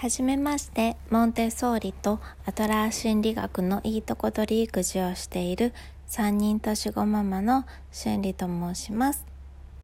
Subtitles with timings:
[0.00, 5.74] はじめまして、モンテソーリとアトラー心理学のいいとこ取り育児をしている
[6.08, 9.26] 3人年子ママの心理と申します。